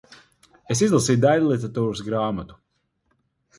Es 0.75 0.81
izlasīju 0.85 1.21
daiļliteratūras 1.27 2.03
grāmatu. 2.11 2.61